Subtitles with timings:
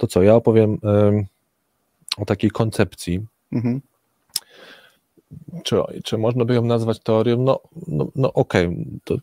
[0.00, 0.78] to co, ja opowiem
[2.16, 3.20] o takiej koncepcji.
[3.52, 3.80] Mhm.
[5.64, 7.42] Czy, czy można by ją nazwać teorią?
[7.42, 8.84] No, no, no okej, okay.
[9.04, 9.16] to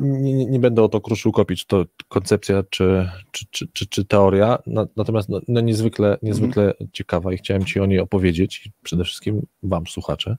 [0.00, 4.04] nie, nie, będę o to kruszył kopić, czy to koncepcja, czy, czy, czy, czy, czy
[4.04, 4.58] teoria,
[4.96, 6.90] natomiast no, no niezwykle, niezwykle mhm.
[6.92, 10.36] ciekawa i chciałem Ci o niej opowiedzieć, przede wszystkim Wam, słuchacze.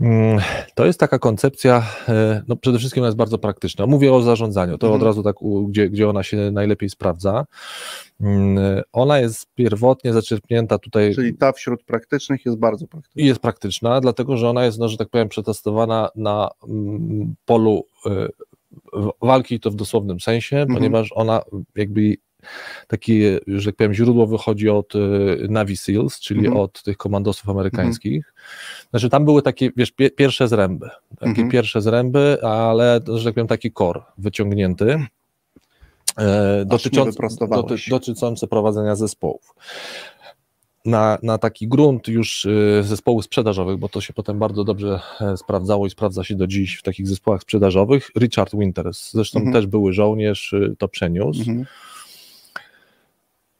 [0.00, 0.40] Mm,
[0.74, 3.86] to jest taka koncepcja, e, no przede wszystkim ona jest bardzo praktyczna.
[3.86, 5.02] Mówię o zarządzaniu, to mhm.
[5.02, 5.36] od razu tak,
[5.68, 7.44] gdzie, gdzie ona się najlepiej sprawdza.
[8.20, 11.14] Mm, ona jest pierwotnie zaczerpnięta tutaj.
[11.14, 13.22] Czyli ta wśród praktycznych jest bardzo praktyczna.
[13.22, 18.28] Jest praktyczna, dlatego że ona jest, no, że tak powiem, przetestowana na mm, polu e,
[19.22, 20.78] walki, to w dosłownym sensie, mhm.
[20.78, 21.42] ponieważ ona
[21.76, 22.16] jakby
[22.86, 24.98] takie, że tak powiem, źródło wychodzi od y,
[25.48, 26.56] Navy SEALs, czyli mhm.
[26.56, 28.16] od tych komandosów amerykańskich.
[28.16, 28.34] Mhm.
[28.90, 31.50] Znaczy tam były takie, wiesz, pie, pierwsze zręby, takie mhm.
[31.50, 35.06] pierwsze zręby, ale, że tak powiem, taki kor wyciągnięty.
[36.18, 37.18] E, dotyczący,
[37.50, 39.54] doty, dotyczący prowadzenia zespołów.
[40.84, 45.36] Na, na, taki grunt już y, zespołów sprzedażowych, bo to się potem bardzo dobrze e,
[45.36, 48.10] sprawdzało i sprawdza się do dziś w takich zespołach sprzedażowych.
[48.18, 49.54] Richard Winters, zresztą mhm.
[49.54, 51.40] też były żołnierz, to przeniósł.
[51.40, 51.66] Mhm.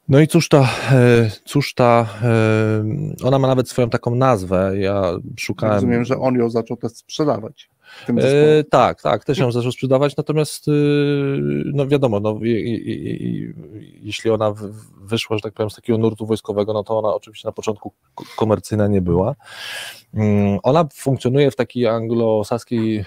[0.09, 2.83] No i cóż ta, e, cóż ta, e,
[3.23, 5.75] ona ma nawet swoją taką nazwę, ja szukałem...
[5.75, 7.69] Rozumiem, że on ją zaczął też sprzedawać.
[8.09, 10.71] E, tak, tak, też ją zaczął sprzedawać, natomiast e,
[11.65, 13.53] no wiadomo, no, i, i, i,
[14.01, 14.53] jeśli ona
[15.01, 17.93] wyszła, że tak powiem, z takiego nurtu wojskowego, no to ona oczywiście na początku
[18.35, 19.35] komercyjna nie była.
[20.13, 23.05] Mm, ona funkcjonuje w takiej anglosaskiej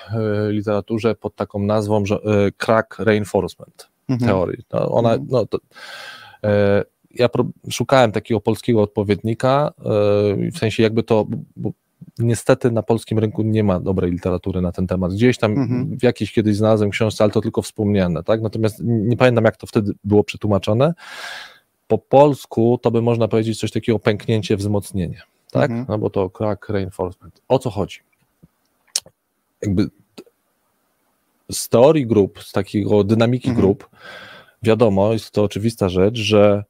[0.49, 2.19] literaturze pod taką nazwą, że
[2.57, 4.31] crack reinforcement mhm.
[4.31, 4.65] teorii.
[4.73, 5.29] No, ona, mhm.
[5.31, 5.59] no, to,
[7.11, 7.29] ja
[7.71, 9.83] szukałem takiego polskiego odpowiednika, e,
[10.51, 11.73] w sensie jakby to, bo
[12.19, 15.13] niestety na polskim rynku nie ma dobrej literatury na ten temat.
[15.13, 15.99] Gdzieś tam mhm.
[15.99, 18.43] w jakiejś kiedyś znalazłem książce, ale to tylko wspomniane, tak?
[18.43, 20.95] Natomiast nie pamiętam, jak to wtedy było przetłumaczone.
[21.89, 25.71] Po polsku to by można powiedzieć coś takiego pęknięcie, wzmocnienie, tak?
[25.71, 25.87] Mhm.
[25.89, 27.43] No bo to crack reinforcement.
[27.49, 27.99] O co chodzi?
[29.63, 29.89] Jakby
[31.53, 33.67] z teorii grup, z takiego dynamiki mhm.
[33.67, 33.89] grup,
[34.65, 36.65] wiadomo, jest to oczywista rzecz, że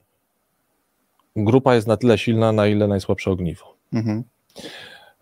[1.37, 3.77] grupa jest na tyle silna, na ile najsłabsze ogniwo.
[3.93, 4.25] Mhm.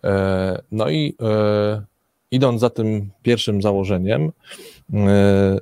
[0.03, 1.81] E, no i e,
[2.31, 4.31] idąc za tym pierwszym założeniem,
[4.93, 5.57] e,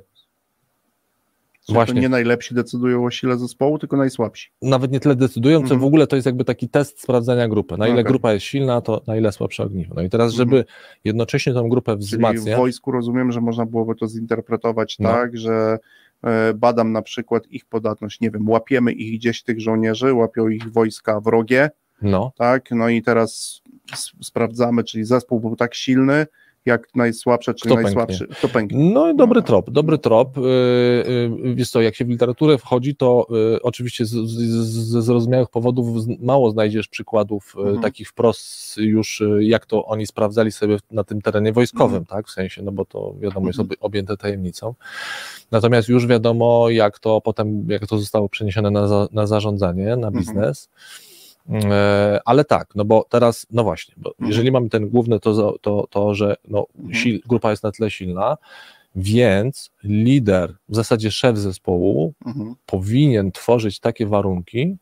[1.68, 2.00] Właśnie.
[2.00, 4.50] Nie najlepsi decydują o sile zespołu, tylko najsłabsi.
[4.62, 5.80] Nawet nie tyle decydują, co mhm.
[5.80, 7.76] w ogóle to jest jakby taki test sprawdzania grupy.
[7.76, 8.04] Na ile okay.
[8.04, 9.94] grupa jest silna, to na ile słabsze ogniwo.
[9.94, 10.76] No i teraz, żeby mhm.
[11.04, 12.44] jednocześnie tą grupę wzmacniać...
[12.44, 15.08] Czyli w wojsku rozumiem, że można byłoby to zinterpretować no.
[15.08, 15.78] tak, że
[16.54, 21.20] badam na przykład ich podatność, nie wiem, łapiemy ich gdzieś tych żołnierzy, łapią ich wojska
[21.20, 21.70] wrogie,
[22.02, 22.32] no.
[22.36, 23.62] tak, no i teraz
[24.22, 26.26] sprawdzamy, czyli zespół był tak silny,
[26.66, 28.36] jak najsłabsze, czyli kto najsłabszy, pęknie.
[28.36, 28.90] kto pęknie.
[28.92, 29.46] No i dobry no.
[29.46, 30.36] trop, dobry trop.
[30.36, 30.42] Yy,
[31.44, 36.06] yy, wiesz co, jak się w literaturę wchodzi, to yy, oczywiście z, ze zrozumiałych powodów
[36.20, 37.80] mało znajdziesz przykładów mhm.
[37.80, 42.04] takich wprost już, jak to oni sprawdzali sobie na tym terenie wojskowym, mhm.
[42.04, 43.76] tak, w sensie, no bo to wiadomo jest mhm.
[43.80, 44.74] objęte tajemnicą.
[45.50, 50.08] Natomiast już wiadomo, jak to potem, jak to zostało przeniesione na, za, na zarządzanie, na
[50.08, 50.14] mhm.
[50.14, 50.68] biznes.
[51.08, 51.11] E,
[52.24, 54.28] ale tak, no bo teraz, no właśnie, bo mhm.
[54.28, 56.94] jeżeli mamy ten główny, to, to, to że no, mhm.
[57.00, 58.36] sil, grupa jest na tyle silna,
[58.96, 62.54] więc lider, w zasadzie szef zespołu, mhm.
[62.66, 64.76] powinien tworzyć takie warunki,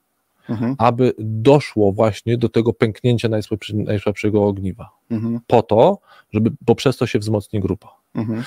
[0.49, 0.75] mhm.
[0.79, 3.29] aby doszło właśnie do tego pęknięcia
[3.73, 4.91] najsłabszego ogniwa.
[5.11, 5.41] Mhm.
[5.47, 5.99] Po to,
[6.33, 8.00] żeby, bo przez to się wzmocni grupa.
[8.15, 8.45] Mhm.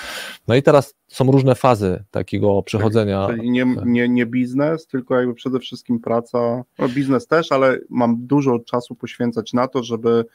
[0.47, 3.27] No i teraz są różne fazy takiego przechodzenia.
[3.29, 8.15] Czyli nie, nie, nie biznes, tylko jakby przede wszystkim praca, no biznes też, ale mam
[8.19, 10.25] dużo czasu poświęcać na to, żeby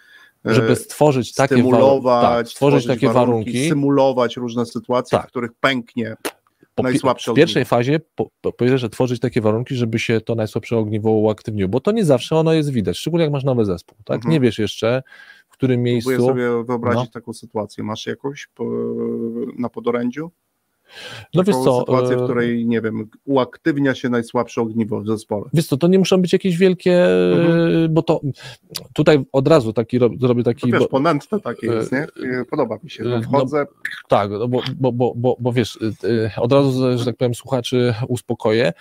[0.46, 5.26] e, żeby stworzyć takie stymulować, tak, stworzyć, takie warunki, warunki, symulować różne sytuacje, tak.
[5.26, 6.16] w których pęknie
[6.74, 10.76] po, najsłabsze W pierwszej fazie po, po, że tworzyć takie warunki, żeby się to najsłabsze
[10.76, 14.16] ogniwo uaktywniło, bo to nie zawsze ono jest widać, szczególnie jak masz nowy zespół, tak?
[14.16, 14.32] Mhm.
[14.32, 15.02] Nie wiesz jeszcze,
[15.58, 16.10] którym miejscu.
[16.10, 17.10] Próbuję sobie wyobrazić no.
[17.12, 17.84] taką sytuację.
[17.84, 18.46] Masz jakąś
[19.58, 20.30] na podorędziu?
[21.34, 25.44] No wiesz co, sytuację, w e, której, nie wiem, uaktywnia się najsłabsze ogniwo w zespole.
[25.54, 27.94] Wiesz co, to nie muszą być jakieś wielkie, mhm.
[27.94, 28.20] bo to
[28.92, 30.66] tutaj od razu taki zrobię taki...
[30.66, 32.06] No wiesz, bo, ponętne takie jest, nie?
[32.50, 33.58] Podoba mi się, no, wchodzę...
[33.58, 35.78] No, tak, bo, bo, bo, bo, bo wiesz,
[36.36, 38.72] od razu, że tak powiem, słuchaczy uspokoję,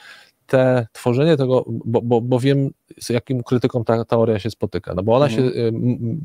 [0.47, 5.03] te tworzenie tego, bo, bo, bo wiem, z jakim krytyką ta teoria się spotyka, no
[5.03, 5.51] bo ona mhm.
[5.51, 5.71] się,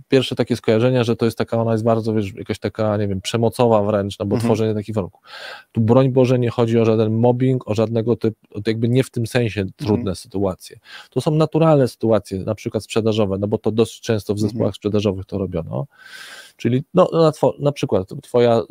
[0.08, 3.20] pierwsze takie skojarzenia, że to jest taka, ona jest bardzo, wiesz, jakaś taka, nie wiem,
[3.20, 4.48] przemocowa wręcz, no bo mhm.
[4.48, 5.20] tworzenie takich warunków.
[5.72, 9.26] Tu broń Boże nie chodzi o żaden mobbing, o żadnego typu, jakby nie w tym
[9.26, 10.16] sensie trudne mhm.
[10.16, 10.78] sytuacje.
[11.10, 14.48] To są naturalne sytuacje, na przykład sprzedażowe, no bo to dosyć często w mhm.
[14.48, 15.86] zespołach sprzedażowych to robiono.
[16.62, 18.62] Czyli no, na, na przykład twoja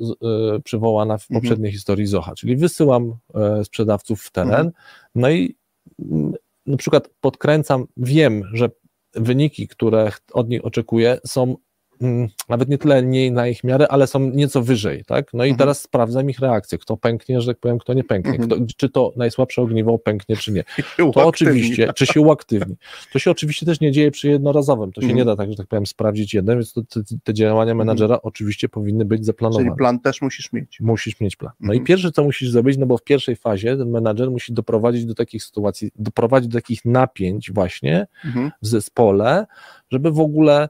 [0.58, 1.72] y, przywołana w poprzedniej mhm.
[1.72, 3.16] historii Zocha, czyli wysyłam
[3.62, 4.72] y, sprzedawców w teren, mhm.
[5.16, 5.56] no i
[6.00, 6.34] mm,
[6.66, 8.70] na przykład podkręcam, wiem, że
[9.14, 11.56] wyniki, które od nich oczekuję, są
[12.50, 15.33] nawet nie tyle nie na ich miarę, ale są nieco wyżej, tak?
[15.33, 15.57] No i mhm.
[15.57, 18.50] teraz sprawdzam ich reakcję, kto pęknie, że tak powiem, kto nie pęknie, mhm.
[18.50, 20.63] kto, czy to najsłabsze ogniwo pęknie, czy nie.
[21.13, 22.75] To oczywiście, czy się uaktywni.
[23.13, 25.18] To się oczywiście też nie dzieje przy jednorazowym, to się mhm.
[25.18, 27.77] nie da tak, że tak powiem, sprawdzić jednym, więc to, te, te, działania mhm.
[27.77, 29.65] menadżera oczywiście powinny być zaplanowane.
[29.65, 30.80] Czyli plan też musisz mieć.
[30.80, 31.54] Musisz mieć plan.
[31.59, 31.86] No i mhm.
[31.86, 35.44] pierwsze, co musisz zrobić, no bo w pierwszej fazie ten menadżer musi doprowadzić do takich
[35.44, 38.07] sytuacji, doprowadzić do takich napięć właśnie
[38.62, 39.45] w zespole,
[39.92, 40.69] żeby w ogóle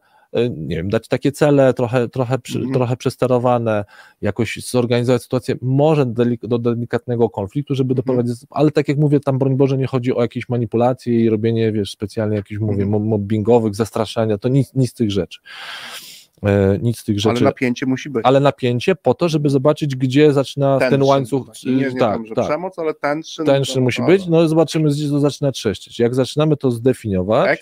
[0.49, 2.73] nie wiem, dać takie cele trochę, trochę, mhm.
[2.73, 3.85] trochę przesterowane,
[4.21, 6.05] jakoś zorganizować sytuację, może
[6.41, 7.95] do delikatnego konfliktu, żeby mhm.
[7.95, 11.71] doprowadzić, ale tak jak mówię, tam broń Boże nie chodzi o jakieś manipulacje i robienie,
[11.71, 13.03] wiesz, specjalnie jakichś, mówię, mhm.
[13.03, 15.39] mobbingowych, zastraszania, to nic, nic z tych rzeczy.
[16.45, 17.29] E, nic z tych rzeczy.
[17.29, 18.25] Ale napięcie musi być.
[18.25, 21.47] Ale napięcie po to, żeby zobaczyć, gdzie zaczyna tension, ten łańcuch.
[21.47, 22.45] Tak, nie, nie tak, tam, tak.
[22.45, 23.45] przemoc, ale tension.
[23.45, 25.99] Tension musi być, no zobaczymy, gdzie to zaczyna trzeszczyć.
[25.99, 27.61] Jak zaczynamy to zdefiniować,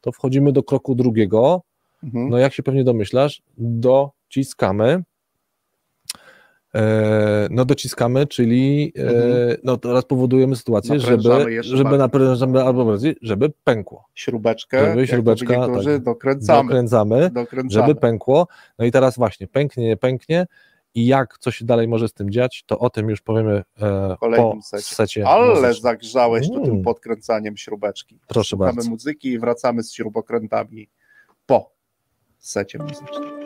[0.00, 1.62] to wchodzimy do kroku drugiego,
[2.04, 2.28] Mhm.
[2.28, 5.02] No jak się pewnie domyślasz, dociskamy.
[6.74, 9.56] E, no dociskamy, czyli e, mhm.
[9.64, 14.08] no teraz powodujemy sytuację, żeby, żeby naprężamy albo żeby pękło.
[14.14, 18.48] Śrubeczkę, żeby śrubeczka tak, dokręcamy, dokręcamy, dokręcamy, żeby pękło.
[18.78, 20.46] No i teraz właśnie pęknie, nie pęknie
[20.94, 24.16] i jak, co się dalej może z tym dziać, to o tym już powiemy e,
[24.18, 24.94] po secie.
[24.94, 25.74] secie Ale muzycznym.
[25.74, 26.82] zagrzałeś tu tym mm.
[26.82, 28.20] podkręcaniem śrubeczki.
[28.26, 28.90] Proszę Słuchamy bardzo.
[28.90, 30.88] muzyki i wracamy z śrubokrętami
[31.46, 31.72] po
[32.46, 33.42] secie muzycznym.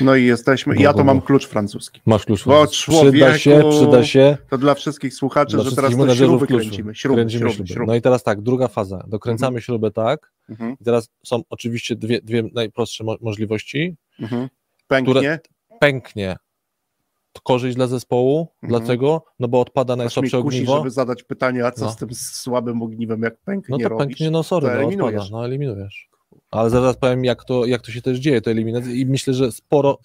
[0.00, 2.00] No i jesteśmy, ja to mam klucz francuski.
[2.06, 2.92] Masz klucz francuski.
[2.92, 4.36] Bo przyda się, przyda się.
[4.50, 6.94] To dla wszystkich słuchaczy, dla że teraz to śruby kręcimy.
[6.94, 7.86] Śruby, kręcimy śruby, śruby.
[7.86, 9.04] No i teraz tak, druga faza.
[9.08, 9.62] Dokręcamy mhm.
[9.62, 10.32] śrubę tak.
[10.48, 10.76] Mhm.
[10.80, 13.96] I teraz są oczywiście dwie, dwie najprostsze mo możliwości.
[14.20, 14.48] Mhm.
[14.88, 15.40] Pęknie.
[15.80, 16.36] Pęknie
[17.42, 18.68] korzyść dla zespołu, mhm.
[18.68, 19.24] dlaczego?
[19.40, 20.76] No bo odpada najsłabsze kusi, ogniwo.
[20.76, 21.90] żeby zadać pytanie, a co no.
[21.90, 25.44] z tym słabym ogniwem, jak pęknie No to robisz, pęknie, no sorry, no odpada, no
[25.44, 26.08] eliminujesz.
[26.50, 29.52] Ale zaraz powiem, jak to, jak to się też dzieje, to eliminacja i myślę, że
[29.52, 29.98] sporo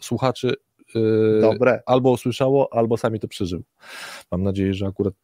[0.00, 0.54] słuchaczy
[0.94, 1.82] yy, Dobre.
[1.86, 3.62] albo usłyszało, albo sami to przeżył.
[4.32, 5.14] Mam nadzieję, że akurat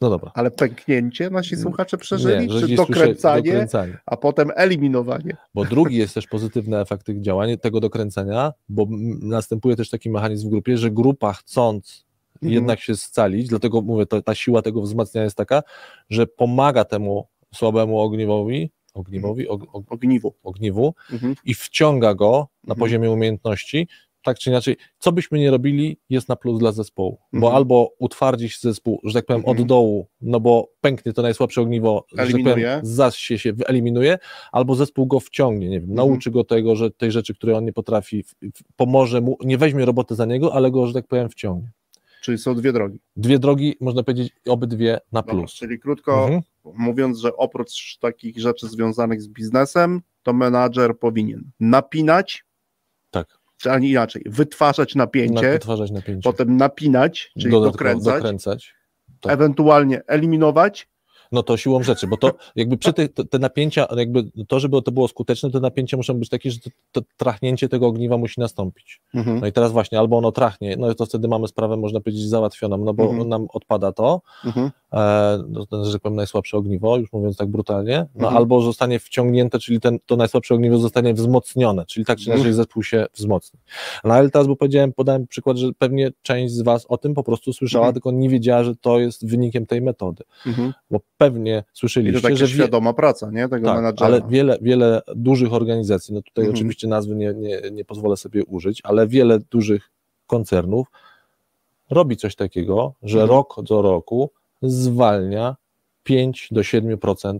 [0.00, 0.30] no dobra.
[0.34, 5.36] Ale pęknięcie nasi słuchacze przeżyli, Nie, czy dokręcanie, dokręcanie, a potem eliminowanie?
[5.54, 8.86] Bo drugi jest też pozytywny efekt tych działań, tego dokręcenia, bo
[9.20, 12.52] następuje też taki mechanizm w grupie, że grupa chcąc mhm.
[12.52, 15.62] jednak się scalić, dlatego mówię, to, ta siła tego wzmacniania jest taka,
[16.10, 21.34] że pomaga temu słabemu ogniwowi, ogniwowi, og, og, ogniwu, ogniwu mhm.
[21.44, 22.78] i wciąga go na mhm.
[22.78, 23.88] poziomie umiejętności,
[24.26, 27.40] tak czy inaczej, co byśmy nie robili, jest na plus dla zespołu, mhm.
[27.40, 29.58] bo albo utwardzi się zespół, że tak powiem, mhm.
[29.58, 32.44] od dołu, no bo pęknie to najsłabsze ogniwo, eliminuje.
[32.44, 34.18] że tak powiem, zaś się, się wyeliminuje,
[34.52, 36.08] albo zespół go wciągnie, nie wiem, mhm.
[36.08, 38.24] nauczy go tego, że tej rzeczy, które on nie potrafi,
[38.76, 41.70] pomoże mu, nie weźmie roboty za niego, ale go, że tak powiem, wciągnie.
[42.22, 42.98] Czyli są dwie drogi.
[43.16, 45.36] Dwie drogi, można powiedzieć, obydwie na plus.
[45.36, 46.42] Dobra, czyli krótko mhm.
[46.74, 52.44] Mówiąc, że oprócz takich rzeczy związanych z biznesem, to menadżer powinien napinać,
[53.10, 56.30] tak ani inaczej, wytwarzać napięcie, wytwarzać napięcie.
[56.30, 58.74] potem napinać, czyli dokręcać, dokręcać
[59.20, 59.32] tak.
[59.32, 60.88] ewentualnie eliminować
[61.32, 64.92] no to siłą rzeczy, bo to jakby przy tych, te napięcia, jakby to, żeby to
[64.92, 69.00] było skuteczne, te napięcia muszą być takie, że to, to trachnięcie tego ogniwa musi nastąpić.
[69.14, 69.40] Mhm.
[69.40, 72.78] No i teraz właśnie, albo ono trachnie, no to wtedy mamy sprawę, można powiedzieć, załatwioną,
[72.78, 73.28] no bo mhm.
[73.28, 74.70] nam odpada to, mhm.
[74.92, 78.36] e, no, że tak powiem, najsłabsze ogniwo, już mówiąc tak brutalnie, no mhm.
[78.36, 82.54] albo zostanie wciągnięte, czyli ten, to najsłabsze ogniwo zostanie wzmocnione, czyli tak czy inaczej mhm.
[82.54, 83.60] zespół się wzmocni.
[84.04, 87.22] No ale teraz, bo powiedziałem, podałem przykład, że pewnie część z Was o tym po
[87.22, 87.94] prostu słyszała, mhm.
[87.94, 90.24] tylko nie wiedziała, że to jest wynikiem tej metody,
[90.90, 94.06] bo pewnie słyszeliście, I to że świadoma praca, nie, tego tak, menadżera.
[94.06, 96.54] ale wiele, wiele dużych organizacji, no tutaj mhm.
[96.56, 99.90] oczywiście nazwy nie, nie, nie pozwolę sobie użyć, ale wiele dużych
[100.26, 100.86] koncernów
[101.90, 103.30] robi coś takiego, że mhm.
[103.36, 104.30] rok do roku
[104.62, 105.56] zwalnia
[106.02, 107.38] 5 do 7%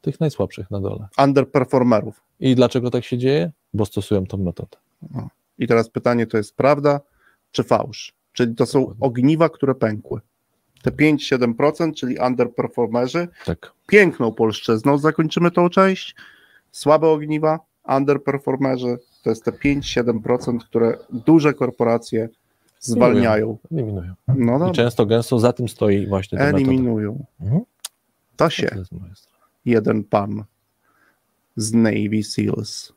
[0.00, 1.08] tych najsłabszych na dole.
[1.18, 2.22] Underperformerów.
[2.40, 3.52] I dlaczego tak się dzieje?
[3.74, 4.76] Bo stosują tą metodę.
[5.58, 7.00] I teraz pytanie, to jest prawda
[7.52, 8.14] czy fałsz?
[8.32, 10.20] Czyli to są ogniwa, które pękły
[10.84, 13.28] te 5-7%, czyli underperformerzy.
[13.44, 13.72] Tak.
[13.86, 16.14] Piękną polszczyzną zakończymy tą część.
[16.72, 22.28] Słabe ogniwa, underperformerzy to jest te 5-7%, które duże korporacje
[22.80, 23.58] zwalniają.
[23.72, 24.14] Eliminują.
[24.28, 27.24] No I często gęsto za tym stoi właśnie ta Eliminują.
[27.40, 27.62] Mhm.
[28.36, 28.68] To się
[29.64, 30.44] jeden pan
[31.56, 32.92] z Navy Seals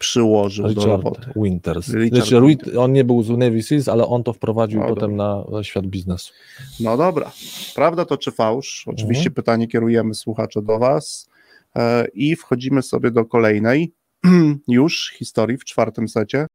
[0.00, 1.30] przyłożył Richard do roboty.
[1.36, 1.88] Winters.
[1.88, 2.76] Richard znaczy, Winters.
[2.76, 5.86] On nie był z Navy Seals, ale on to wprowadził no potem na, na, świat
[5.86, 6.32] biznesu.
[6.80, 7.32] No dobra.
[7.74, 8.84] Prawda to czy fałsz?
[8.86, 9.34] Oczywiście mhm.
[9.34, 11.28] pytanie kierujemy słuchacze do Was
[11.76, 13.92] e, i wchodzimy sobie do kolejnej
[14.68, 16.48] już historii w czwartym secie.